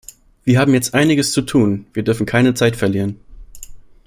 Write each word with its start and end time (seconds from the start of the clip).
Wir 0.45 0.57
haben 0.57 0.73
jetzt 0.73 0.95
einiges 0.95 1.31
zu 1.31 1.43
tun, 1.43 1.85
wir 1.93 2.01
dürfen 2.01 2.25
keine 2.25 2.55
Zeit 2.55 2.75
verlieren. 2.75 3.19